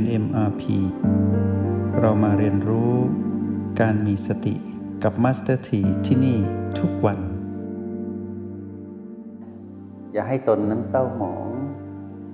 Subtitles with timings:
[0.00, 0.62] น MRP
[2.00, 2.92] เรามาเรียนรู้
[3.80, 4.54] การมีสติ
[5.02, 6.38] กับ Master T ที่ที่นี่
[6.78, 7.18] ทุกวัน
[10.12, 11.48] อย่าให้ตนนั้นเศร้าหมอง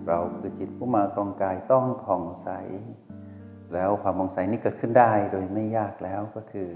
[0.09, 2.49] เราคือจิตผู้มาครองกายต้องผ่องใส
[3.75, 6.69] แล้วความผ่องใสนี้เกิดขึ้นได้โดยไม่ยากแล้วก็คือ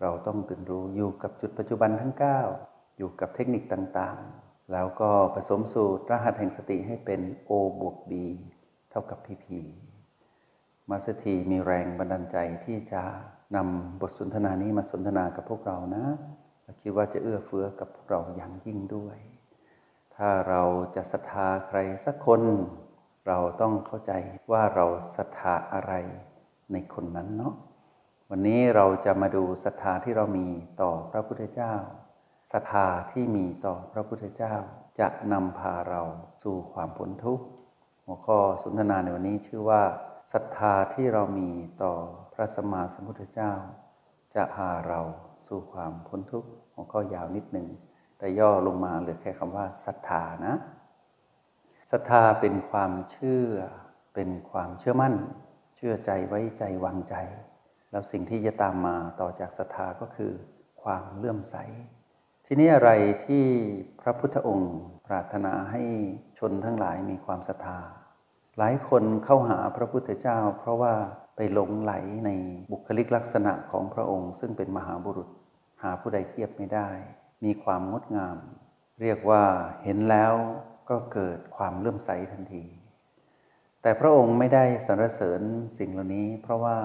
[0.00, 2.14] เราต้องตื่นรู้อยู่กับจุดปัจจุบันทั้ง
[2.56, 8.12] 9 อยู่กับเทคนิคต่างๆ แล้วก็ผสมสูตรรหัสแห่งสติให้เป็น O บวก B
[8.90, 9.46] เท่ากับ PP
[10.90, 13.02] มาสถีมีแรงบันดาลใจที่จะ
[13.56, 16.04] นำบทสนทนานี้มาสนทนากับพวกเรานะ
[16.80, 19.18] คิดว่าจะเอื้อเฟื้อกับพวกเราอย่างยิ่งด้วย
[20.16, 20.62] ถ้าเรา
[20.96, 22.42] จะศรัทธาใครสักคน
[23.26, 24.12] เราต้องเข้าใจ
[24.52, 25.92] ว่าเราศรัทธาอะไร
[26.72, 27.54] ในคนนั้นเนาะ
[28.30, 30.46] วันนี้เราจะมาดูศรัทธาที่เรามี
[30.82, 31.74] ต่อพระพุทธเจ้า
[32.52, 34.54] ศรัทธาที่มีต่อพระพุทธเจ้า
[35.00, 36.02] จะนำพาเรา
[36.42, 37.44] สู่ความพ้นทุกข์
[38.04, 39.82] หัวข้อสนทนาในวันนี้ชื่อว่า
[40.34, 41.50] ศรัทธาที่เรามี
[41.82, 41.92] ต่อ
[42.34, 43.52] พระสมมาสมุทธเจ้า
[44.34, 45.00] จะพาเรา
[45.46, 47.68] สู่ความพ้นทุกข์หัวข้อยาวนิดหนึ่ง
[48.18, 50.54] แต่ย่อลงมาเหลือแค่คำว่าศรัทธานะ
[51.90, 53.48] ศรัทธาเป็นความเชื่อ
[54.14, 55.14] เป็นความเชื่อมั่น
[55.76, 57.14] เชื่อใจไว้ใจวางใจ
[57.90, 60.32] แล้วสิ่งที่จะตามมาต่อจากศรัทธาก็คือ
[60.82, 61.56] ความเลื่อมใส
[62.46, 62.90] ทีนี้อะไร
[63.26, 63.44] ที่
[64.00, 64.74] พระพุทธองค์
[65.06, 65.82] ปรารถนาให้
[66.38, 67.78] ชนทั้งหลายมีความศรัทธา
[68.58, 70.94] หลายคนเข้าหาพระพุทธเจ้า เพราะว่า
[71.36, 71.94] ไปหลงไหล
[72.26, 72.30] ใน
[72.72, 75.28] บุคลิกลักษณะของพระองค์ ซึ่งเป็นมหาบุรุษ
[75.82, 76.88] หาผู้ใดเทียบไม่ได้
[77.44, 78.36] มีความงดงาม
[79.02, 79.42] เรียกว่า
[79.84, 80.34] เห็นแล้ว
[80.90, 82.64] ก็เกิดความเลื่อมใสทันที
[83.82, 85.42] แต่พระองค์ไม่ได้สรรเสริญ
[85.78, 86.76] สิ่งเหล่านี้ เพราะว่า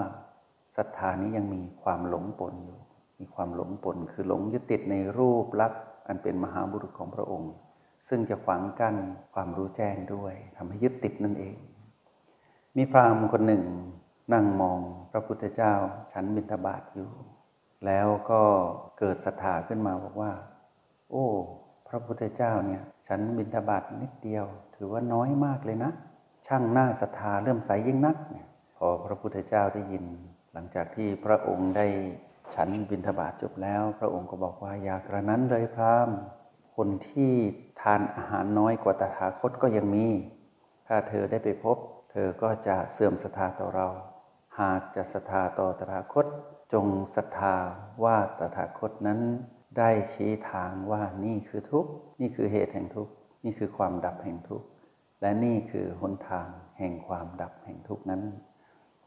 [0.76, 2.78] ศรัทธานี้ยังมีความหลงปนอยู่
[3.20, 7.52] มีความหลงปนคือหลงยึดติดในรูปลักษณ์อันเป็นมหาบุรุษของพระองค์
[8.08, 8.96] ซึ่งจะขวางกั้น
[9.34, 11.56] ความรู้แจ้งด้วยทำให้ยึดติดนั่นเอง
[12.76, 13.64] มีพราหมณ์คนหนึ่ง
[14.32, 14.80] นั่งมอง
[15.10, 15.74] พระพุทธเจ้า
[16.12, 17.10] ฉันบิณฑบาตอยู่
[17.86, 18.42] แล้วก็
[18.98, 20.32] เกิดศรัทธาขึ้นมาบอกว่า
[21.10, 21.26] โอ้
[21.88, 24.44] พระพุทธเจ้าเนี่ยฉันบิณฑบาตนิดเดียว
[24.74, 25.92] ถือว่าน้อยมากเลยนะ
[26.46, 28.46] ช่างหน้าศรัทธาเริ่มใสยิ่งนักเนี่ย
[28.76, 30.04] พอพระพุทธเจ้าได้ยิน
[30.52, 31.86] หลังจากที่พระองค์ได้
[32.54, 36.16] ฉันบิณฑบาตจบแล้ว พระองค์ก็บอกว่าอย่ากระนั้นเลยพราหมณ์
[36.76, 37.32] คนที่
[37.80, 40.06] ทานอาหารน้อยกว่าตถาคตก็ยังมี
[40.86, 41.76] ถ้าเธอได้ไปพบ
[42.10, 43.88] เธอก็จะเสื่อมศรัทธาต่อเรา
[44.60, 46.26] หากจะศรัทธาต่อตถาคต
[46.72, 47.54] จงศรัทธา
[48.04, 49.20] ว่าตถาคตนั้น
[49.78, 53.12] ได้ชี้ทางว่านี่คือทุกข์นี่คือเหตุแห่งทุกข์
[53.44, 54.66] นี่คือความดับแห่งทุกข์
[55.20, 56.48] และนี่คือหนทาง
[56.78, 58.22] แห่งความดับแห่งทุกข์นั้น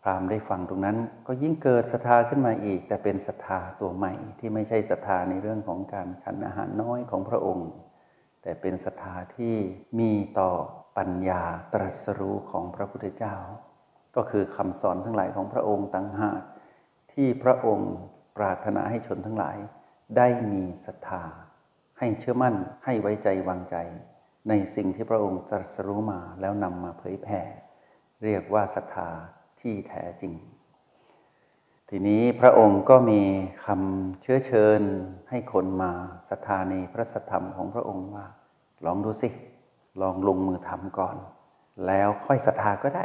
[0.04, 0.98] พรามได้ฟังตรงนั้น
[1.28, 7.70] ก็ยิ่งเกิดศรัทธาขึ้นมาอีก แต่เป็นศรัทธาตัวใหม่ที่ไม่ใช่ศรัทธาในเรื่องของการฉันอาหารน้อยของพระองค์
[8.42, 9.56] แต่เป็นศรัทธาที่
[10.00, 10.52] มีต่อ
[10.98, 11.44] ปัญญา
[11.74, 13.36] ตรัสรู้ของพระพุทธเจ้า
[14.16, 16.42] ก็คือคำสอนทั้งหลายของพระองค์ต่างหาก
[17.14, 17.94] ที่พระองค์
[18.38, 19.58] ปรารถนาให้ชนทั้งหลาย
[20.18, 21.24] ได้มีศรัทธา
[22.00, 22.56] ให้เชื่อมั่น
[22.86, 23.76] ให้ไว้ใจวางใจ
[24.50, 27.42] ในสิ่งที่พระองค์ตรัสรู้มาแล้วนำมาเผยแผ่
[28.24, 29.10] เรียกว่าศรัทธา
[29.64, 30.34] ที่แท้จริง
[31.90, 33.22] ทีนี้พระองค์ก็มี
[33.66, 34.82] คำเชื้อเชิญ
[35.30, 35.92] ให้คนมา
[36.30, 38.26] ศรัทธาในพระสธรรมของพระองค์ว่า
[38.86, 39.30] ลองดูสิ
[40.02, 41.16] ลองลงมือทำก่อน
[41.88, 43.04] แล้วค่อยศรัทธาก็ได้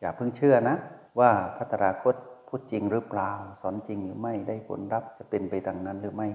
[0.00, 0.76] อย่าเพิ่งเชื่อนะ
[1.20, 2.14] ว่าพระตราคต
[2.48, 6.28] พูดจริงหรือเปล่า สอนจริงหรือไม่ได้ผลรับจะเป็นไปดังนั้นหรือไม่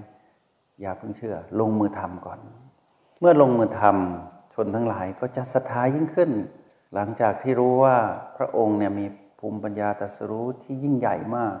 [0.80, 2.38] อย่าเพิ่งเชื่อ ลงมือทำก่อน
[3.20, 6.30] เมื่อลงมือทำชนทั้งหลายก็จะศรัทธายิ่งขึ้น
[6.94, 7.96] หลังจากที่รู้ว่า
[8.36, 9.06] พระองค์เนี่ยมี
[9.38, 11.56] ภูมิปัญญาตรัสรู้ที่ยิ่งใหญ่มาก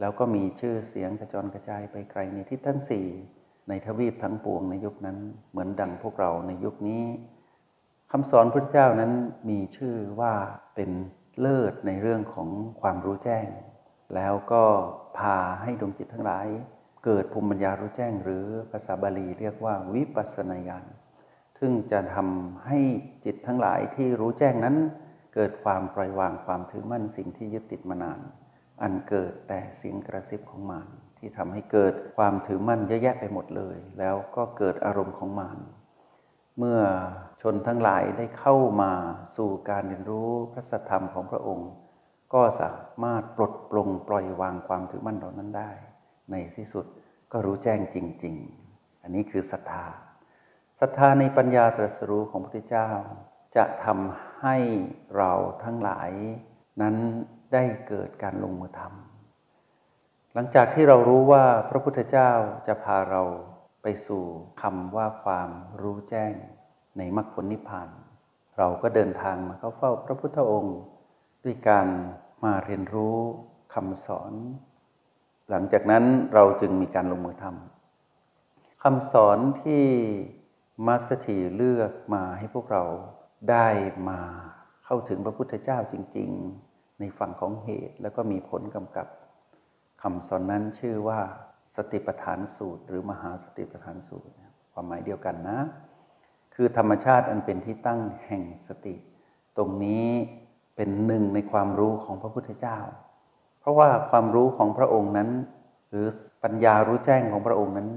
[0.00, 3.06] แล้วก็มีชื่อเสียงกระจรกระจายไปไกลในทิศทั้งสี่
[3.68, 5.18] ในทวีปทั้งปวงในยุคนั้น
[5.50, 7.04] เหมือนดังพวกเราในยุคนี้
[8.12, 9.12] คำสอนพระเจ้านั้น
[9.50, 10.34] มีชื่อว่า
[10.74, 10.90] เป็น
[11.40, 12.48] เลิศในเรื่องของ
[12.80, 13.46] ความรู้แจ้ง
[14.14, 14.64] แล้วก็
[15.18, 16.46] พาให้ดวงจิตทั้งหลาย
[17.04, 20.86] เกิดภูมิปัญญารู้แจ้ง หรือภาษาบาลีเรียกว่าวิปัสสนาญาณ
[21.58, 22.78] ซึ่งจะทำให้
[23.24, 24.76] จิตทั้งหลายที่รู้แจ้งนั้น
[25.34, 28.20] เกิดความปล่อยวางความถือมั่นสิ่งที่ยึดติดมานาน
[28.82, 30.88] อันเกิดแต่เสียงกระซิบของมาร
[31.18, 35.58] ที่ทำให้เกิดความถือมั่นเยอะแยะไปหมดเลย แล้วก็เกิดอารมณ์ของมาร
[36.58, 36.80] เมื่อ
[37.42, 38.92] ชนทั้งหลายได้เข้ามา
[39.36, 41.70] สู่การเรียนรู้พระสัทธรรมของพระองค์
[42.34, 42.72] ก็สา
[43.04, 45.70] มารถปลดปลงปล่อยวางความถือมั่นเหล่านั้นได้
[46.30, 46.84] ในที่สุด
[47.32, 48.34] ก็รู้แจ้งจริง
[48.70, 49.84] ๆ อันนี้คือศรัทธา
[50.78, 52.90] ศรัทธาในปัญญาตรัสรู้ของพระพุทธเจ้า
[53.56, 54.56] จะทำให้
[55.16, 55.32] เรา
[55.64, 56.10] ทั้งหลาย
[56.80, 56.96] นั้น
[57.52, 62.30] ได้เกิดการลงมือทำหลังจากที่เรารู้ว่าพระพุทธเจ้า
[62.66, 63.22] จะพาเรา
[63.82, 64.22] ไปสู่
[64.62, 65.50] คำว่าความ
[65.82, 66.32] รู้แจ้ง
[66.98, 67.88] ในมรรคผลนิพพาน
[68.58, 70.78] เราก็เดินทางมาเข้าเฝ้าพระพุทธองค์
[71.44, 71.86] ด้วยการ
[72.44, 73.16] มาเรียนรู้
[73.74, 74.32] คำสอน
[75.50, 76.04] หลังจากนั้น
[76.34, 79.84] เราจึงมีการลงมือทำคำสอนที่
[80.86, 82.84] Master ทีเลือกมาให้พวกเรา
[83.50, 83.68] ได้
[84.08, 84.20] มา
[84.84, 86.30] เข้าถึงพระพุทธเจ้าจริง
[86.64, 89.06] ๆ ในฝั่งของเหตุ แล้วก็มีผลกำกับ
[90.02, 91.20] คำสอนนั้นชื่อว่า
[91.76, 94.32] สติปัฏฐานสูตร หรือมหาสติปัฏฐานสูตร
[94.72, 95.60] ความหมายเดียวกันนะ
[96.54, 98.94] คือธรรมชาติอันเป็นที่ตั้งแห่งสติ
[99.56, 100.06] ตรงนี้
[100.76, 102.78] เป็นหนึ่งในความรู้ของพระพุทธเจ้า
[103.60, 105.30] เพราะว่าความรู้ของพระองค์นั้น
[105.90, 106.06] หรือ
[106.44, 107.88] ปัญญารู้แจ้งของพระองค์นั้น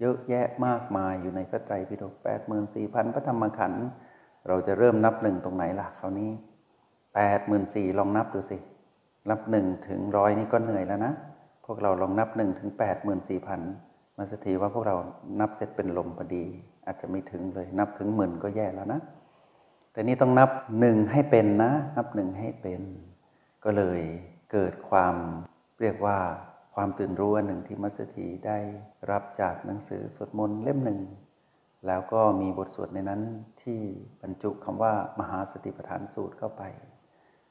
[0.00, 3.86] เยอะแยะมากมายอยู่ในพระไตรปิฎกแปดหมื่นสี่พันพระธรรมขันธ์
[4.48, 6.30] เราจะเริ่มนับหนึ่งตรงไหนล่ะคราวนี้
[7.14, 8.58] แปดหมื่นสี่ลองนับดูสิ
[9.30, 11.12] นับหนึ่งถึงร้อยนี่ก็เหนื่อยแล้วนะ
[11.64, 13.60] พวกเราลองนับหนึ่งถึงแปดหมื่นสี่พัน
[14.16, 14.96] มาสถีว่าพวกเรา
[15.40, 16.44] นับเสร็จเป็นลมพอดี
[16.86, 19.00] อาจจะไม่ถึงเลย นับถึงหมื่นก็แย่แล้วนะ
[19.92, 20.50] แต่นี่ต้องนับ
[20.80, 22.82] หนึ่งให้เป็นนะ นับหนึ่งให้เป็น
[23.64, 24.00] ก็เลย
[24.52, 25.14] เกิดความ
[25.80, 26.18] เรียกว่า
[26.74, 28.58] ความตื่นรู้อันหนึ่งที่มัสถีได้
[29.10, 31.00] รับจากหนังสือสวดมนต์เล่มหนึ่ง
[31.86, 33.22] แล้วก็มีบทสวดในนั้น
[33.62, 33.80] ที่
[34.22, 36.62] บรรจุคำว่ามหาสติปัฏฐานสูตรเข้าไป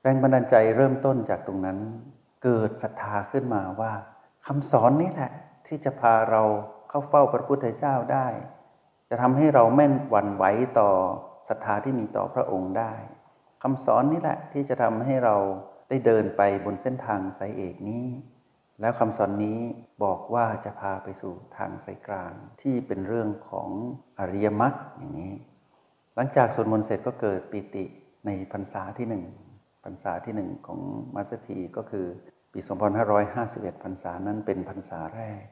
[0.01, 1.77] แรงบันดาลใจเริ่มต้นจากตรงนั้น
[2.43, 3.93] เกิดศรัทธาขึ้นมาว่า
[4.47, 5.31] คำสอนนี้แหละ
[5.67, 6.43] ที่จะพาเรา
[6.89, 8.27] เข้าเฝ้าพระพุทธเจ้าได้
[9.09, 10.43] จะทำให้เราแม่นหวั่นไหว
[10.79, 10.89] ต่อ
[11.49, 12.93] ศรัทธาที่มีต่อพระองค์ได้
[13.63, 15.35] คำสอนนี้แหละที่จะทำให้เรา
[15.89, 18.05] ได้เดินไปบนเส้นทางสายเอกนี้
[18.79, 19.59] แล้วคำสอนนี้
[20.03, 23.69] บอกว่าจะพาไปสู่ทางสายกลางที่เป็นเรื่องของ
[24.19, 25.33] อริยมรรคอย่างนี้
[26.15, 27.85] หลังจากสวดมนต์เสร็จก็เกิดปิติ
[28.25, 29.23] ในพรรษาที่หนึ่ง
[29.83, 30.79] พรรษาที่หนึ่งของ
[31.15, 32.05] มัสถีก็คือ
[32.53, 32.59] ปี
[33.21, 35.43] 2551 พรรษานั้นเป็นพรรษาแรก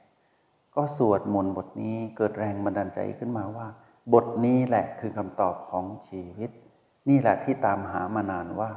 [0.76, 3.68] ก็สวดมนต์บทนี้เกิดแรงบันดาลใจขึ้นมาว่า
[4.14, 6.50] บทนี้แหละคือคำตอบของชีวิต
[7.10, 8.72] นี่แหละที่ตามหามานานว่า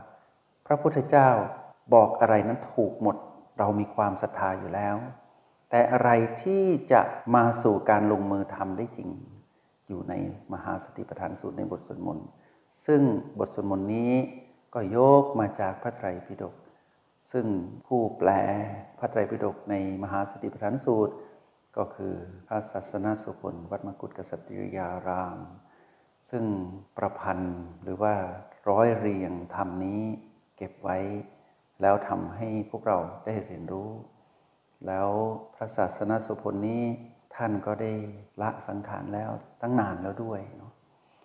[0.66, 1.28] พระพุทธเจ้า
[1.94, 3.16] บอกอะไรนั้นถูกหมด
[3.58, 4.96] เรามีความศรัทธาอยู่แล้ว
[5.70, 6.10] แต่อะไร
[6.42, 7.02] ที่จะ
[7.34, 9.10] มาสู่การลงมือทำได้จริง
[9.88, 10.14] อยู่ใน
[10.52, 12.28] มหาสติปัฏฐานสูตรในบทสวดมนต์
[12.86, 13.02] ซึ่ง
[13.38, 14.12] บทสวดมนต์นี้
[14.74, 16.54] ก็โยกมาจากพระไตรปิฎก
[17.32, 17.46] ซึ่ง
[17.86, 18.30] ผู้แปล
[18.98, 21.14] พระไตรปิฎกในมหาสติปัฏฐานสูตร
[21.76, 22.14] ก็คือ
[22.46, 25.38] พระศาสนาสุพลวัดมกุฏกษัตริยาราม
[26.30, 26.44] ซึ่ง
[26.96, 28.14] ประพันธ์หรือว่า
[28.68, 30.02] ร้อยเรียงธรรมนี้
[30.56, 30.98] เก็บไว้
[31.82, 33.90] แล้วทำให้พวกเราได้เรียนรู้
[34.86, 35.08] แล้ว
[35.54, 36.82] พระศาสนาสุพลนี้
[37.36, 37.92] ท่านก็ได้
[38.42, 39.30] ละสังขารแล้ว
[39.60, 40.72] ตั้งนานแล้วด้วยเนาะ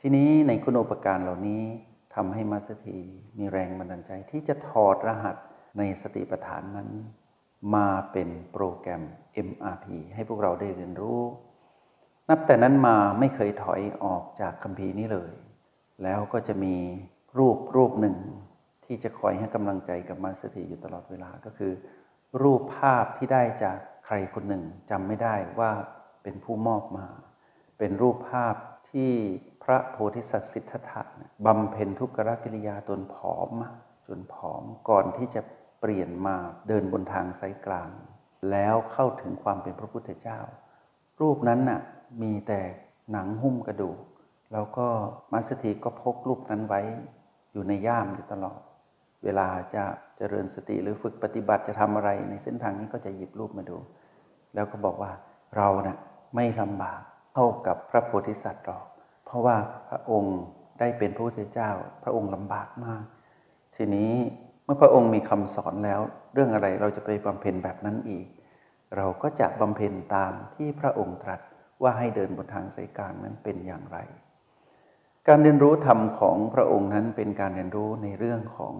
[0.02, 1.64] ทีนี้ในคุณอุปการเหล่านี้
[2.16, 3.00] ทำให้มัสถี
[3.38, 5.36] มีแรงบันดาลใจที่จะถอดรหัส
[5.78, 6.90] ในสติปัฏฐานนั้น
[7.76, 9.04] มาเป็นโปรแกรม
[9.48, 11.22] MRP ให้พวกเราได้เรียนรู้
[12.30, 15.32] นับแต่นั้นมาไม่เคยถอยออกจากคัมภีร์นี้เลย
[16.04, 16.76] แล้วก็จะมี
[17.38, 18.18] รูปรูปหนึ่ง
[18.94, 21.74] ที่จะคอยให้กำลังใจกับมาสถีอยู่ตลอดเวลาก็คือ
[22.42, 25.72] รูปภาพที่ได้จากใครคนหนึ่งจำไม่ได้ว่า
[26.24, 27.08] เป็นผู้มอบมา
[27.78, 28.56] เป็นรูปภาพ
[28.92, 29.12] ที่
[29.64, 31.04] พระโพธิสัตว์สิทธัตถะ
[31.46, 33.52] บำเพ็ญทุกขกิริยาจนผอม
[34.08, 35.42] จนผอมก่อนที่จะ
[35.80, 36.36] เปลี่ยนมา
[36.68, 37.90] เดินบนทางสายกลาง
[38.52, 40.40] แล้วเข้าถึงความเป็นพระพุทธเจ้า
[41.22, 41.82] รูปนั้นน่ะ
[42.22, 42.62] มีแต่
[43.12, 43.98] หนังหุ้มกระดูก
[44.54, 44.88] แล้วก็
[45.32, 46.82] มาสถีก็พกรูปนั้นไว้
[47.52, 48.60] อยู่ในย่ามอยู่ตลอด
[49.24, 49.84] เวลาจะ
[50.18, 53.78] เจริญสติหรือฝึกปฏิบัติจะทำอะไร ในเส้นทางนี้ก็จะหยิบรูปมาดู
[54.56, 55.12] แล้วก็บอกว่า
[55.58, 55.98] เรานะ่ะ
[56.36, 57.02] ไม่ลำบาก
[57.34, 58.84] เท่ากับพระโพธิสัตว์หรอก
[59.26, 59.56] เพราะว่า
[59.90, 60.38] พระองค์
[60.80, 61.70] ได้เป็นพระพุทธเจ้า
[62.04, 63.04] พระองค์ลำบากมาก
[63.76, 64.14] ทีนี้
[64.64, 66.02] เมื่อพระองค์มีคำสอนแล้ว
[66.34, 68.28] เรื่องอะไรเราจะไปบำเพ็ญแบบนั้นอีก
[68.98, 71.42] เราก็จะบำเพ็ญตามที่พระองค์ตรัส
[71.82, 73.98] ว่าให้เดินบนทางสายกลางนั้นเป็นอย่างไร
[75.28, 78.76] การเรียนรู้ธรรมของพระองค์นั้นเป็นการเรียนรู้ในเรื่องของ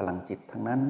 [0.00, 0.82] พลังจิตทั้งนั้น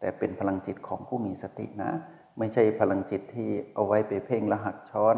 [0.00, 1.90] แต่เป็นพลังจิตของผู้มีสตินะ
[2.38, 5.16] ไม่ใช่พลังจิตที่เอาไว้ไปเพ่งแล้วหักช้อน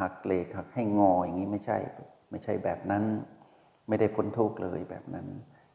[0.00, 1.78] หักเกลกหักให้งออย่างนี้ไม่ใช่
[2.30, 3.04] ไม่ใช่แบบนั้น
[3.88, 5.26] ไม่ได้พ้นทุกข์เลยแบบนั้น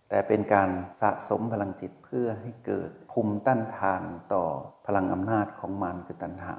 [0.09, 0.69] แต่เป็นการ
[1.01, 4.43] สะสมพลังจิตเพื่อให้เกิดภูมิต้านทานต่อ
[4.85, 6.57] พลังอำนาจของมันคือตัณหา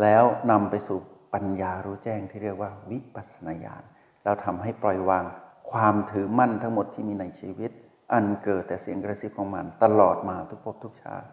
[0.00, 0.98] แล้วนำไปสู่
[1.34, 3.82] ปัญญารู้แจ้งที่เรียกว่าวิปัสสนาญาณ
[4.24, 5.24] เราทำให้ปล่อยวาง
[5.70, 7.70] ความถือมั่นทั้งหมดที่มีในชีวิต
[8.12, 11.28] อันเกิดแต่เสียงกระซิบของมัน ตลอดมาทุกภพทุกชาติ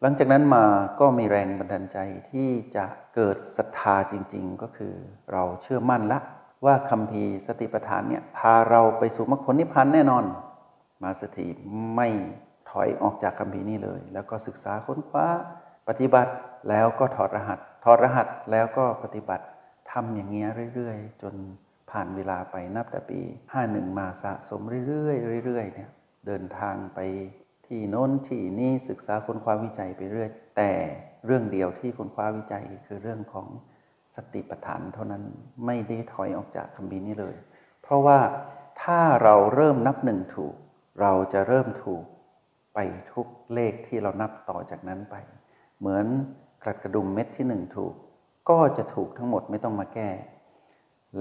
[0.00, 0.64] หลังจากนั้นมา
[1.00, 1.98] ก็มีแรงบันดาลใจ
[2.30, 4.94] ที่จะเกิดศรัทธาจริง ๆ ก็คือ
[5.32, 6.18] เราเชื่อมั่นละ
[6.64, 10.24] ว่าคำพีสติปัฏฐานเนี่ยพาเราไปสู่มรรคผลนิพพานแน่นอน
[11.02, 11.46] มาสถี
[11.94, 12.08] ไม่
[12.70, 15.26] ถอยออกจากคำพีนี้เลย แล้วก็ศึกษาค้นคว้า
[15.88, 16.32] ปฏิบัติ
[16.68, 19.44] แล้วก็ถอดรหัส ถอดรหัสแล้วก็ปฏิบัติ
[19.90, 21.34] ทำอย่างเงี้ยเรื่อย ๆ จน
[21.94, 23.20] ผ่านเวลาไปนับแต่ปี
[23.58, 25.90] 51 มาสะสมเรื่อยๆเรื่อยๆเนี่ย
[26.26, 26.98] เดินทางไป
[27.66, 30.72] ที่โน้นที่นี่ศึกษาค้นคว้าวิจัยไปเรื่อย แต่
[31.26, 33.46] เรื่องเดียวที่ค้นคว้าวิจัยคือเรื่องของ
[34.14, 35.22] สติปัฏฐานเท่านั้น
[35.66, 37.36] ไม่ได้ถอยออกจากคำบีนี้เลย
[37.82, 38.18] เพราะว่า
[38.82, 40.54] ถ้าเราเริ่มนับหนึ่งถูก
[41.00, 42.04] เราจะเริ่มถูก
[42.74, 42.78] ไป
[43.12, 45.14] ทุกเลขที่เรานับต่อจากนั้นไป
[45.78, 46.06] เหมือน
[46.62, 47.94] กระกระดุมเม็ดที่หนึ่งถูก
[48.50, 50.10] ก็จะถูกทั้งหมดไม่ต้องมาแก้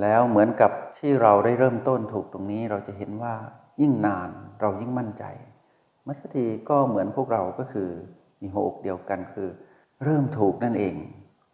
[0.01, 3.35] แล้วเหมือนกับที่เราได้เริ่มต้นถูกตรงนี้เราจะเห็นว่า
[3.81, 4.29] ยิ่งนาน
[4.61, 5.23] เรายิ่งมั่นใจ
[6.07, 7.89] มัสถีก็เหมือนพวกเราก็คือ
[8.41, 9.49] มีหัวอกเดียวกันคือ
[10.03, 10.95] เริ่มถูกนั่นเอง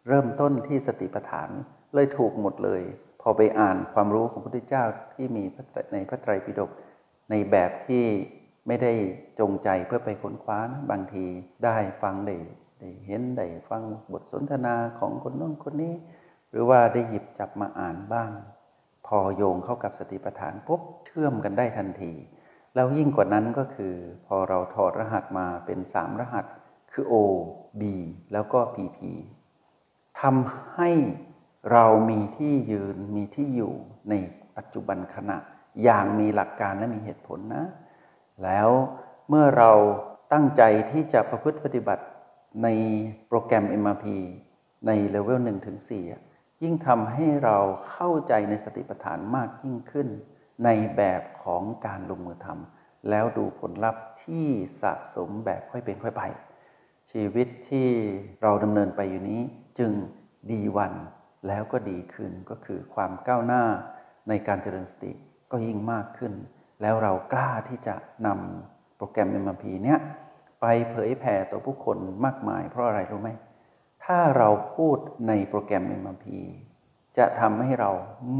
[0.08, 1.50] เริ่มต้นที่สติปัฏฐาน
[1.94, 2.82] เลยถูกหมดเลย
[3.22, 5.44] พอไปอ่านความรู้ของพระพุทธเจ้าที่มี
[5.94, 6.72] ในพระไตรปิฎก
[7.30, 8.04] ในแบบที่
[8.68, 8.94] ไม่ได้
[9.40, 11.26] จงใจเพื่อไปค้นคว้านะบางที
[11.66, 12.36] ได้ฟังได้
[12.80, 15.94] ได้เห็นได้ฟังบทสนทนาของคนน้นคนนี้
[16.52, 18.32] หรือว่าได้หยิบจับมาอ่านบ้าง
[19.08, 22.14] พอโยงเข้ากับสติปัฏฐานปุ๊บเชื่อมกันได้ทันที
[22.76, 26.46] แล้วยิ่งกว่านั้นก็คือ พอเราถอดรหัสมาเป็นสามรหัส
[26.92, 27.14] คือ O
[27.80, 27.84] B
[28.32, 29.00] แล้วก็ PP
[30.22, 30.90] ทำให้
[31.72, 33.74] เรามีที่ยืนมีที่อยู่
[34.10, 34.14] ใน
[34.58, 35.38] ปัจจุบันขณะ
[35.84, 37.66] อย่างมีหลักการและมีเหตุผลนะ
[38.44, 38.70] แล้ว
[39.30, 39.72] เมื่อเรา
[40.34, 42.06] ตั้งใจที่จะประพฤติปฏิบัติ
[42.64, 42.68] ใน
[43.28, 44.06] โปรแกรม MRP
[44.88, 46.29] ในเลเวล1ถึง4
[46.64, 47.58] ยิ่งทำให้เรา
[47.90, 50.08] เข้าใจในสติปัฏฐานมากยิ่งขึ้น
[50.66, 54.48] ในแบบของการลงมือทำแล้วดูผลลัพธ์ที่
[54.82, 56.24] สะสมแบบค่อยเป็นค่อยไป
[57.12, 57.90] ชีวิตที่
[58.42, 59.42] เราดำเนินไปอยู่นี้
[59.80, 59.92] จึง
[60.52, 60.94] ดีวัน
[61.48, 63.64] แล้วก็ดีขึ้นก็คือความก้าวหน้า
[64.30, 65.12] ในการเจริญสติ
[65.52, 66.34] ก็ยิ่งมากขึ้น
[66.82, 70.00] แล้วเรากล้าที่จะนำโปรแกรม MRP เนี้ย
[70.62, 73.30] ไปเผยแผ่ต่อผู้คนมากมาย เพราะอะไรรู้ไหม
[74.14, 74.98] ถ้าเราพูด
[75.28, 76.26] ในโปรแกรม MRP
[77.18, 77.92] จะทำให้เรา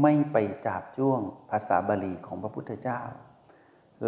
[0.02, 0.36] ไม่ไป
[0.66, 3.00] จับจ้วงภาษาบาลีของพระพุทธเจ้า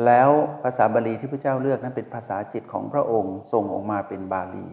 [0.05, 0.31] แล้ว
[0.63, 4.69] ภาษาบาลีที่พระเจ้าเลือกนั้นเป็นภาษาจิตของพระองค์ส่งออกมาเป็นบาลี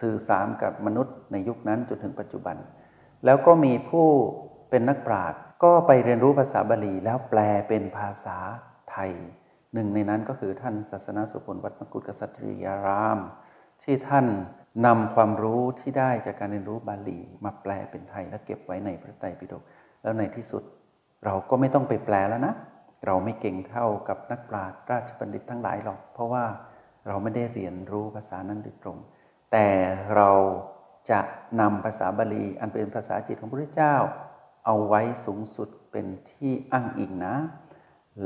[0.00, 2.56] สื่อสารกับมนุษย์ในยุคนั้นจนถึงปัจจุบัน
[3.24, 4.08] แล้วก็มีผู้
[4.70, 8.36] เป็นนักปราชญ์ก็ไปเรียนรู้ภาษาบาลีแล้วแปลเป็นภาษา
[8.90, 9.10] ไทย
[9.74, 13.18] หนึ่งในนั้นก็คือท่านศาสนาสุพลวัดมกุฎกษัตริยาราม
[13.82, 14.26] ที่ท่าน
[14.86, 19.62] นำความรู้ที่ได้จากการเรียนรู้บาลีมาแปลเป็นไทยและเก็บไว้ในพระไตรปิฎก
[20.02, 20.62] แล้วในที่สุด
[21.24, 22.54] เราก็ไม่ต้องไปแปลแล้วนะ
[23.06, 26.44] เราไม่เก่งเท่ากับนักปราชญ์ราชบัณฑิตทั้งหลายหรอก เพราะว่า
[27.06, 28.98] เราไม่ได้เรียนรู้ภาษานั้นโดยตรง
[29.52, 29.68] แต่
[30.14, 30.30] เรา
[31.10, 31.20] จะ
[31.60, 33.96] นำภาษาบาลี อันเป็นภาษาจิตของพระพุทธเจ้า
[34.66, 37.36] เอาไว้สูงสุดเป็นที่อ้างอิงนะ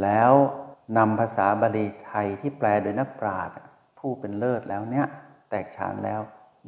[0.02, 0.32] แล้ว
[0.98, 3.56] นำภาษาบาลีไทยที่แปลโดยนักปราชญ์
[3.98, 5.06] ผู้เป็นเลิศแล้วเนี่ย
[5.50, 6.20] แตกฉานแล้ว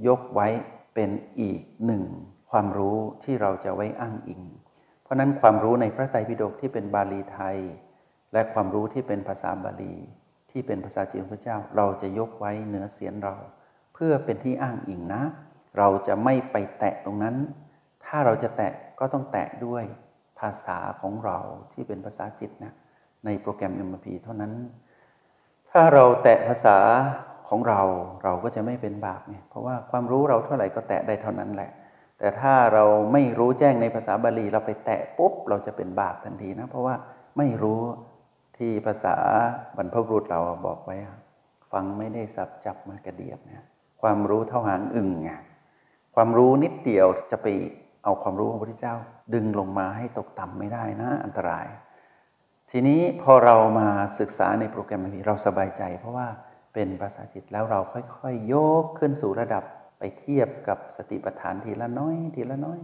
[0.07, 0.49] ยกไว้
[0.95, 2.05] เป็นอีกหนึ่ง
[2.51, 4.43] ความรู้ที่เราจะไว้อ้างอิง
[5.03, 7.57] เพราะนั้นความรู้ในพระไตรปิฎกที่เป็นบาลีไทย
[8.33, 9.95] และความรู้ที่เป็นภาษาบาลี
[10.51, 13.37] ที่เป็นภาษาจีนพระเจ้า เราจะยกไว้เหนือเสียนเรา
[13.95, 15.23] เพื่อเป็นที่อ้างอิงนะ
[15.79, 17.37] เราจะไม่ไปแตะตรงนั้น
[18.05, 19.85] ถ้าเราจะแตะก็ต้องแตะด้วย
[20.41, 21.39] ภาษาของเรา
[21.73, 22.73] ที่เป็นภาษาจิตนะ
[23.25, 24.53] ในโปรแกรม MRP เท่านั้น
[25.71, 26.77] ถ้าเราแตะภาษา
[27.51, 27.81] ของเรา
[28.25, 31.71] เราก็จะไม่เป็นบาปเนี่ยเพราะว่าความรู้เราเท่าไหร่ก็แตะได้เท่านั้นแหละ
[32.19, 36.95] แต่ถ้าเราไม่รู้แจ้งในภาษาบาลีเราไปแตะปุ๊บเราจะเป็นบาปทันทีนะ เพราะว่า
[37.39, 37.81] ไม่รู้
[38.57, 39.17] ที่ภาษา
[39.77, 40.97] บรรพบุรุษเราบอกไว้
[41.73, 43.61] ฟังไม่ได้สับจับมากระเดียบนี่
[44.03, 45.31] ความรู้เท่าหางอึ่งไง
[46.15, 47.47] ความรู้นิดเดียวจะไป
[48.05, 48.95] เอาความรู้ของพระพุทธเจ้า
[49.35, 51.67] ดึงลงมาให้ตกต่ำไม่ได้นะ อันตราย
[52.71, 53.89] ทีนี้พอเรามา
[54.19, 56.27] ศึกษาในโปรแกรมนี้เราสบายใจ เพราะว่า
[56.73, 59.65] เป็นภาษาจิตแล้วเราค่อยๆ ยกขึ้นสู่ระดับ
[59.99, 62.81] ไปเทียบกับสติปัฏฐานทีละน้อย ทีละน้อย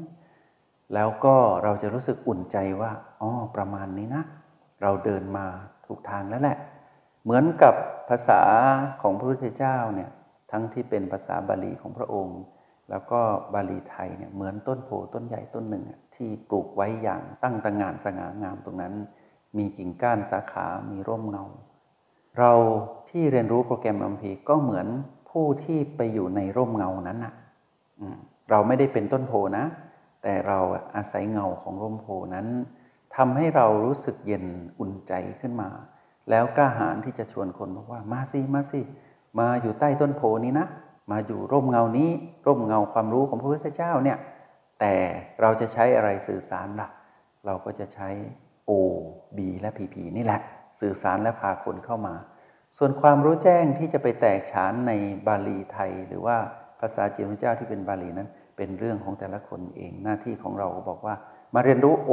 [0.94, 4.24] แล้วก็เราจะรู้สึกอุ่นใจว่าอ๋อประมาณนี้นะ
[4.82, 5.46] เราเดินมา
[5.86, 6.58] ถูกทางแล้วแหละ
[7.24, 7.74] เหมือนกับ
[8.08, 8.42] ภาษา
[9.02, 10.10] ของพระพุทธเจ้าเนี่ย
[10.50, 12.40] ทั้งที่เป็นภาษาบาลีของพระองค์
[12.90, 13.20] แล้วก็
[13.54, 18.94] บาลีไทยเนี่ยเหมือนต้นโพต้นใหญ่ต้นหนึ่ง ที่ปลูกไว้อย่างตั้งตางานสง่างามตรงนั้น
[19.56, 21.44] มีกิ่งก้านสาขา มีร่มเงา
[22.38, 22.52] เรา
[23.10, 24.86] ที่เรียนรู้โปรแกรมอัมพีก็เหมือน
[25.30, 27.34] ผู้ที่ไปอยู่ในร่มเงานั้นนะ
[28.50, 29.64] เราไม่ได้เป็นต้นโพนะ
[30.22, 30.58] แต่เรา
[30.96, 32.46] อาศัยเงาของร่มโพนั้น
[33.16, 34.44] ทำให้เรารู้สึกเย็น
[34.78, 35.68] อุ่นใจขึ้นมา
[36.30, 38.80] แล้วกล้าหาญที่จะชวนคนบอกว่ามาสิมาสิ
[39.38, 40.66] มาอยู่ใต้ต้นโพนี้นะ
[41.10, 42.10] มาอยู่ร่มเงานี้
[42.46, 44.18] ร่มเงาความรู้ของพระพุทธเจ้าเนี่ย
[44.80, 44.94] แต่
[45.40, 46.88] เราจะใช้อะไรสื่อสารล่ะ
[47.46, 48.08] เราก็จะใช้
[48.70, 48.72] O
[49.36, 50.40] B และ PP นี่แหละ
[50.80, 52.14] สื่อสารและพาคนเข้ามา
[52.76, 54.92] ส่วนความรู้แจ้งที่จะไปแตกฉานใน
[55.26, 56.36] บาลีไทย หรือว่า
[56.80, 61.14] ภาษาจีนพระเจ้าที่เป็นบาลีนั้น เป็นเรื่องของแต่ละคนเองหน้าที่ของเราบอกว่า
[61.54, 62.12] มาเรียนรู้ O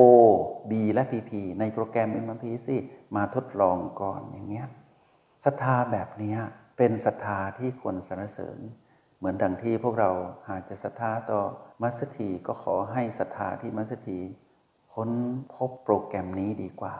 [0.69, 2.75] B และ PP ในโปรแกรม MMP สิ
[3.15, 4.67] มาทดลองก่อนอย่างเงี้ย
[5.43, 6.35] ศรัทธาแบบนี้
[6.77, 8.59] เป็เป็นศรัทธาที่ควรสรรเสริญ
[9.17, 10.11] เหมือนดังที่พวกเรา
[10.49, 11.39] หากจะศรัทธาต่อ
[11.81, 14.19] มัสถีก็ขอให้ศรัทธาที่มัสถี
[14.93, 15.09] ค้น
[15.55, 16.95] พบโปรแกรมนี้ดีกว่า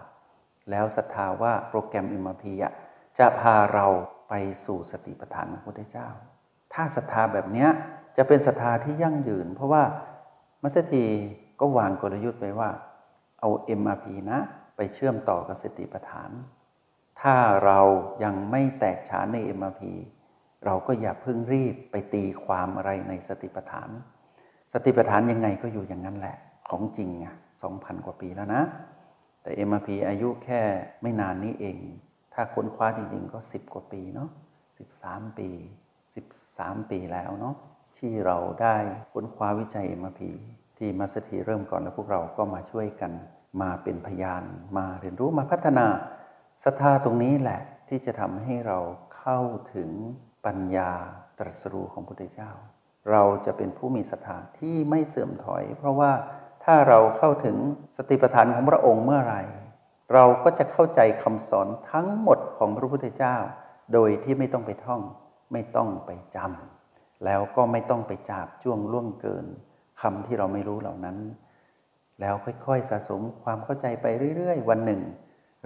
[0.69, 2.53] แล้วศรัทธาว่าโปรแกรมอิมพี
[3.17, 3.85] จะพาเรา
[4.29, 4.33] ไป
[4.65, 6.07] สู่สติปัฏฐานของพระพุทธเจ้า
[6.73, 7.67] ถ้าศรัทธาแบบนี้
[8.17, 9.83] จะเป็นศรัทธาที่ยั่งยืน เพราะว่า
[10.63, 11.05] มัสถี
[11.59, 12.69] ก็วางกลยุทธ์ไว้ว่า
[13.39, 14.39] เอา MRP นะ
[14.75, 16.31] ไปเชื่อมต่อกับสติปัฏฐาน
[17.21, 17.79] ถ้าเรา
[18.23, 19.81] ยังไม่แตกฉานใน MRP
[20.65, 23.89] เราก็อย่าเพิ่งรีบไปตีความอะไรในสติปัฏฐาน
[24.73, 26.37] สติปัฏฐานยังไงก็อยู่อย่างนั้นแหละ
[26.69, 28.61] ของจริงอะสองพันกว่าปีแล้วนะ
[29.43, 30.61] แต่ MRP อายุแค่
[31.01, 31.77] ไม่นานนี้เอง
[32.33, 34.29] ถ้าค้นคว้าจริง ๆ ก็ 10 กว่าปีเนาะ
[34.83, 35.49] 13 ปี
[36.19, 37.55] 13 ปีแล้วเนาะ
[37.97, 38.75] ที่เราได้
[39.13, 40.21] ค้นคว้าวิจัย MRP
[40.77, 43.11] ที่มัสถีเริ่มก่อนแล้วพวกเราก็มาช่วยกัน
[43.61, 44.43] มาเป็นพยาน
[44.77, 45.87] มาเรียนรู้มาพัฒนา
[46.65, 48.79] ศรัทธาตรงนี้แหละที่จะทำให้เรา
[49.17, 49.39] เข้า
[49.75, 49.89] ถึง
[50.45, 50.91] ปัญญา
[51.39, 52.51] ตรัสรู้ของพระพุทธเจ้า
[53.11, 56.11] เราจะเป็นผู้มีศรัทธาที่ไม่เสื่อมถอย เพราะว่า
[56.63, 57.57] ถ้าเราเข้าถึง
[57.97, 59.41] สติปัฏฐานของพระองค์เมื่อไหร่
[60.13, 63.35] เราก็จะเข้าใจคำสอนทั้งหมดของพระพุทธเจ้า
[63.93, 65.01] โดยที่ไม่ต้องไปท่อง
[65.53, 69.45] ไม่ต้องไปจำแล้วก็ไม่ต้องไปจับจ้วงล่วงเกิน
[70.01, 71.17] คำที่เราไม่รู้เหล่านั้น
[72.19, 74.05] แล้วค่อยๆสะสมความเข้าใจไป
[74.35, 75.01] เรื่อยๆ วันหนึ่ง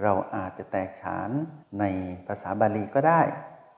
[0.02, 1.30] เราอาจจะแตกฉาน
[1.80, 1.84] ใน
[2.26, 3.20] ภาษาบาลีก็ได้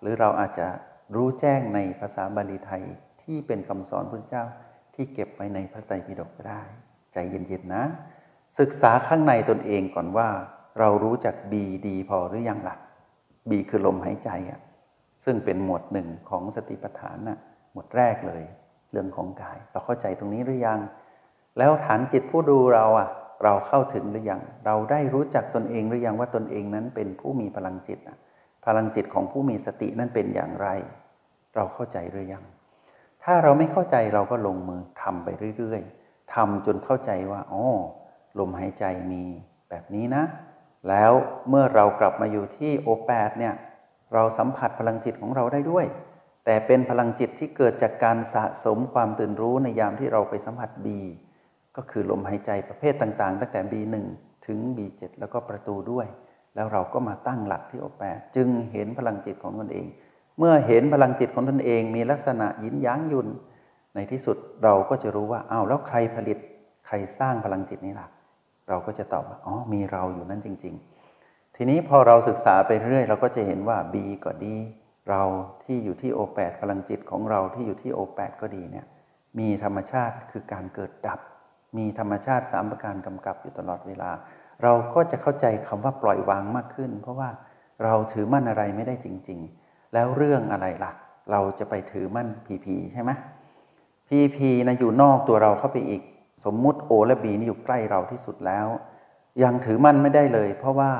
[0.01, 0.67] หรือเราอาจจะ
[1.15, 2.85] รู้แจ้งในภาษาบาลีไทย
[3.23, 4.45] ที่เป็นคำสอนพระเจ้า
[4.95, 6.63] ที่เก็บไว้ในพระไตรปิฎกก็ได้
[7.13, 7.85] ใจเย็นๆนะ
[8.59, 10.29] ศึกษาข้างในตนเองก่อนว่า
[10.79, 12.77] เรารู้จักบีดีพอหรือยังละ่ะ
[13.51, 14.61] บีคือลมหายใจอะ
[15.25, 17.39] ซึ่งเป็นหมวดหนึ่งของสติปัฏฐานน่ะ
[17.73, 18.43] หมวดแรกเลย
[18.93, 20.81] เรื่องของกาย เราเข้าใจตรงนี้หรือยัง
[21.59, 23.09] แล้วฐานจิตผู้ดูเราอะ
[23.45, 28.19] เราเข้าถึงหรือยัง เราได้รู้จักตนเองหรือยังว่าตนเองนั้นเป็นผู้มีพลังจิตอะ
[28.67, 30.69] พลังจิตของผู้มีสตินั้นเป็นอย่างไร
[31.55, 32.45] เราเข้าใจหรือยัง
[33.25, 36.00] ถ้าเราไม่เข้าใจเราก็ลงมือทำไปเรื่อยๆ
[36.35, 37.65] ทำจนเข้าใจว่าอ๋อ
[38.39, 39.25] ลมหายใจมี
[39.71, 40.25] แบบนี้นะ
[40.89, 41.13] แล้ว
[41.49, 43.55] เมื่อเรากลับมาอยู่ที่โอแปดเนี่ย
[44.15, 45.87] เราสัมผัสพลังจิตของเราได้ด้วย
[46.45, 50.87] แต่เป็นพลังจิตที่เกิดจากการสะสมความตื่นรู้ในยามที่เราไปสัมผัส B
[51.77, 53.95] ก็คือลมหายใจประเภทต่างๆ ตั้งแต่ B1
[54.47, 56.07] ถึง B7 แล้วก็ประตูด้วย
[56.55, 59.87] แล้วเราก็มาตั้งหลักที่โอแปดจึงเห็นพลังจิตของตนเอง
[60.39, 63.29] เมื่อเห็นพลังจิตของตนเองมีลักษณะยินยั้งยุน
[63.95, 66.39] ในที่สุดเราก็จะรู้ว่าอ้าวแล้วใครผลิต
[66.87, 68.09] ใครสร้างพลังจิตนี้ล่ะ
[68.69, 70.75] เราก็จะตอบว่าอ๋อมีเราอยู่นั่นจริง
[71.17, 74.57] ๆ ทีนี้พอเราศึกษาไปเรื่อยเราก็จะเห็นว่า B ก็ดี
[75.11, 75.23] เรา
[75.65, 78.87] ที่อยู่ที่โอแปดพลังจิตของเราที่อยู่ที่โอแปดก็ดีเนี่ย
[79.39, 81.21] มีธรรมชาติคือการเกิดดับ
[81.79, 84.11] มีธรรมชาติสามประการกำกับอยู่ตลอดเวลา
[84.63, 87.31] เราก็จะเข้าใจคำว่าปล่อยวางมากขึ้น เพราะว่า
[87.85, 90.93] เราถือมั่นอะไรไม่ได้จริง ๆ แล้วเรื่องอะไรล่ะ
[91.31, 93.11] เราจะไปถือมั่นพีพีใช่ไหม
[94.11, 96.03] พีพีนะอยู่นอกตัวเราเข้าไปอีก
[96.45, 98.67] สมมุติโอและบีนี่อยู่ใกล้เราที่สุดแล้ว
[99.43, 100.91] ยังถือมั่นไม่ได้เลย เพราะว่า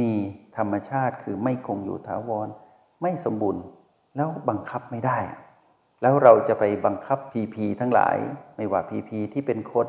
[0.00, 0.10] มี
[0.56, 2.48] ธรรมชาติคือไม่คงอยู่ถาวร
[3.02, 3.62] ไม่สมบูรณ์
[4.16, 5.18] แล้วบังคับไม่ได้
[6.02, 8.16] แล้วเราจะไปบังคับพีพีทั้งหลาย
[8.56, 9.88] ไม่ว่าพีพีที่เป็นคน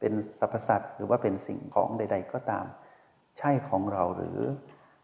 [0.00, 2.64] เป็นสรรพสัตว์หรือว่าเป็นสิ่งของใด ๆ ก็ตาม
[3.38, 4.38] ใช่ของเราหรือ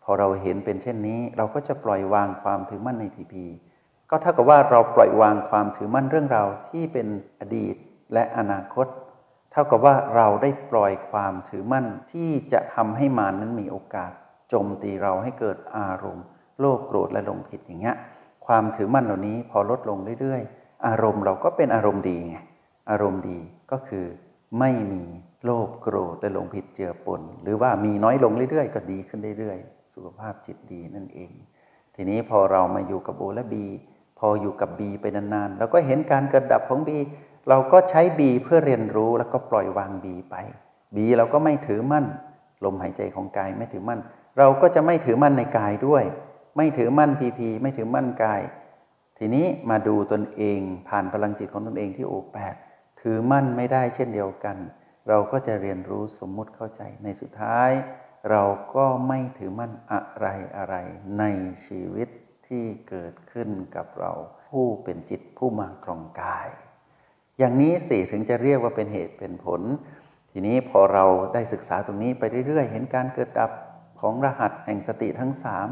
[0.04, 3.44] พอเราเห็นเป็นเช่นนี้ เราก็จะปล่อยวางความถือมั่นในพีพี
[4.10, 7.08] ก็เท่ากับว่าเราปล่อยวางความถือมั่นเรื่องราวที่เป็น
[7.40, 7.74] อดีต
[8.14, 8.86] และอนาคต
[9.52, 14.12] เท่ากับว่าเราได้ปล่อยความถือมั่นที่จะทำให้มานนั้นมีโอกาส
[14.48, 16.26] โจมตีเราให้เกิดอารมณ์
[16.60, 17.96] โลภโกรธและหลงผิดอย่างเงี้ย
[18.46, 22.36] ความถือมั่นเหล่านี้พอลดลงเรื่อยๆ อารมณ์เราก็เป็นอารมณ์ดีไง
[22.90, 23.38] อารมณ์ดี
[23.72, 24.06] ก็คือ
[24.58, 25.04] ไม่มี
[25.44, 31.30] โลภโกรธและหลงผิดเจือปน หรือว่ามีน้อยลงเรื่อยๆ ก็ดีขึ้นเรื่อยๆ สุขภาพจิตดีนั่นเอง
[31.94, 33.64] ทีนี้พอเรามาอยู่กับโอและบี
[34.20, 36.98] พออยู่กับบีไปนานๆเราก็เห็นการเกิดดับของบี
[37.48, 40.35] เราก็ใช้บีเพื่อเรียนรู้แล้วก็ปล่อยวางบีไป
[40.96, 42.06] บีเราก็ไม่ถือมั่น
[42.64, 44.00] ลมหายใจของกายไม่ถือมั่น
[44.38, 46.04] เราก็จะไม่ถือมั่นในกายด้วย
[46.56, 48.40] ไม่ถือมั่นพีพีไม่ถือมั่นกาย
[49.18, 52.54] ทีนี้มาดูตนเองผ่านพลังจิตของตนเองที่โอแปด
[53.00, 54.56] ถือมั่นไม่ได้เช่นเดียวกัน
[55.09, 57.70] เราก็จะเรียนรู้สมมุติเข้าใจในสุดท้าย
[58.30, 58.42] เรา
[58.74, 60.74] ก็ไม่ถือมั่นอะไรอะไร
[61.18, 61.24] ใน
[61.64, 62.09] ชีวิต
[62.50, 64.12] ที่เกิดขึ้นกับเรา
[64.48, 66.48] ผู้เป็นจิตผู้มาครองกาย
[67.38, 69.62] อย่างนี้สิถึงจะเรียกว่าเป็นเหตุเป็นผล
[70.30, 73.50] ทีนี้พอเราได้ศึกษาตรงนี้ไปเรื่อยๆ เห็นการเกิดดับ
[74.00, 75.68] ของรหัสแห่งสติทั้งสาม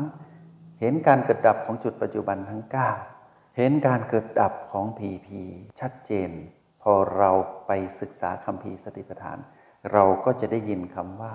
[0.81, 2.63] เห็นการเกิดดับของจุดปัจจุบันทั้ง
[3.11, 5.43] 9 เห็นการเกิดดับของผีผี
[5.81, 6.31] ชัดเจน
[6.83, 7.31] พอเรา
[7.67, 9.39] ไปศึกษาคำพีสติปัฏฐาน
[9.93, 11.35] เราก็จะได้ยินคำว่า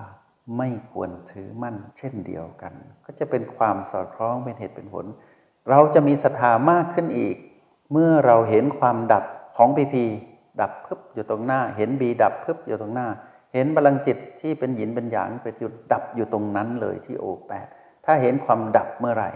[0.58, 2.74] ไม่ควรถือมั่นเช่นเดียวกัน
[3.06, 5.06] ก็จะเป็นความสอดคล้องเป็นเหตุเป็นผล
[5.70, 7.36] เราจะมีศรัทธามากขึ้นอีก
[7.92, 9.24] เมื่อเราเห็นความดับ
[9.58, 10.06] ของพีพี
[10.62, 13.08] ดับพึบอยู่ตรงหน้า เห็นบีดับพึบอยู่ตรงหน้า
[13.54, 17.68] เห็นพลังจิตที่เป็นหยินเป็นหยางเป็นหยุดดับอยู่ตรงนั้นเลยที่โอแปด
[18.06, 19.32] ถ้าเห็นความดับเมื่อไหร่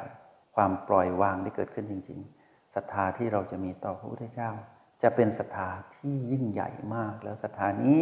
[0.55, 4.51] ความปล่อยวางที่เกิดขึ้นจริง ๆศรัทธาที่เราจะมีต่อพระพุทธเจ้า
[5.01, 8.01] จะเป็นศรัทธาที่ยิ่งใหญ่มาก แล้วศรัทธานี้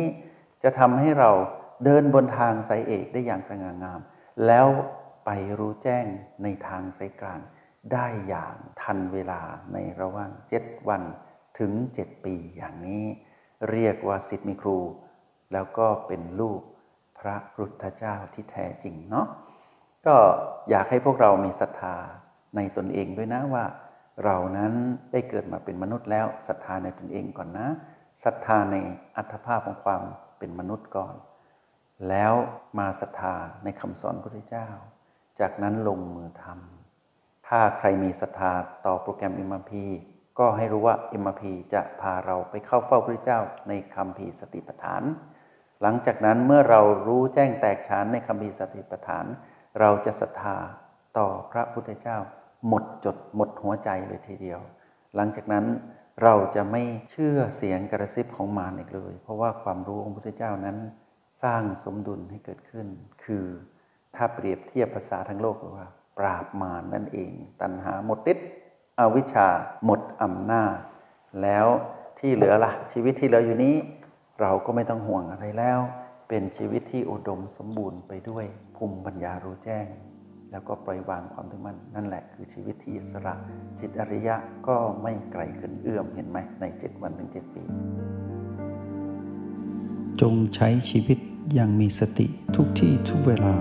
[0.63, 1.31] จะทำให้เรา
[1.85, 3.99] เดินบนทางสายเอกได้อย่างสง่างาม
[4.47, 4.67] แล้ว
[5.25, 6.05] ไปรู้แจ้ง
[6.43, 7.39] ในทางสายกลาง
[7.93, 9.41] ได้อย่างทันเวลา
[9.73, 11.01] ในระหว่างเจ็ดวัน
[11.59, 13.03] ถึงเจ็ดปีอย่างนี้
[13.71, 14.77] เรียกว่าสิทธิ์มีครู
[15.53, 16.61] แล้วก็เป็นลูก
[17.19, 19.27] พระรุทธเจ้าที่แท้จริงเนาะ
[20.05, 20.15] ก็
[20.69, 21.95] อยากให้พวกเรามีศรัทธา
[22.55, 23.65] ในตนเองด้วยนะว่า
[24.23, 24.73] เรานั้น
[25.11, 27.67] ได้เกิดมาเป็นมนุษย์แล้วศรัทธาในตนเองก่อนนะ
[28.23, 28.75] ศรัทธาใน
[29.17, 30.01] อัตภาพของความ
[30.37, 31.15] เป็นมนุษย์ก่อน
[32.09, 32.33] แล้ว
[32.79, 34.67] มาศรัทธาในคำสอนพระพุทธเจ้า
[35.39, 36.74] จากนั้นลงมือทำ
[37.47, 38.53] ถ้าใครมีศรัทธา
[38.85, 39.71] ต่อโปรแกรม MRP
[40.39, 45.03] ก็ให้รู้ว่า MRP จะพาเราไปเข้าเฝ้าพระเจ้าในคำพีสติปัฏฐาน
[45.81, 49.25] หลังจากนั้นเมื่อเรารู้แจ้งแตกฉานในคำพีสติปัฏฐาน
[49.79, 50.57] เราจะศรัทธา
[51.17, 52.17] ต่อพระพุทธเจ้า
[52.67, 54.59] หมดจดหมดหัวใจเลยทีเดียว
[55.15, 55.65] หลังจากนั้น
[56.23, 60.77] เราจะไม่เชื่อเสียงกระซิบของมารอีกเลย เพราะว่าความรู้ของพระพุทธเจ้านั้น
[61.43, 62.87] สร้างสมดุลให้เกิดขึ้น
[63.23, 63.45] คือ
[64.15, 68.47] ถ้าเปรียบเทียบภาษาทั้งโลกว่า ปราบมารนั่นเอง ตัณหาหมดฤทธิ์
[68.99, 69.47] อวิชชา
[69.85, 70.75] หมดอำนาจ
[71.41, 71.67] แล้ว
[72.19, 73.75] ที่เหลือละ่ะ ชีวิตที่เหลืออยู่นี้
[74.41, 75.79] เราก็ไม่ต้องห่วงอะไรแล้ว
[76.29, 79.87] เป็นชีวิตที่อุดมสมบูรณ์ไปด้วยภูมิปัญญารู้แจ้ง
[80.51, 83.33] แล้วก็ปล่อยวางความถึงมันนั่นแหละคือชีวิตที่อิสระ
[83.79, 84.35] จิตอริยะ
[84.67, 87.63] ก็ไม่ไกลเกินเอื้อมเห็นไหมในเจ็ดวันถึงเจ็ดปี
[90.21, 91.17] จงใช้ชีวิต
[91.53, 93.55] อย่างมีสติทุกที่ทุกเวลา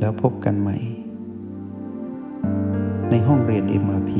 [0.00, 0.76] แล้วพบกันใหม่
[3.12, 4.12] ในห้องเรียน MRP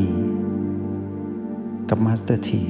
[1.89, 2.63] กับมาสเตอร์ที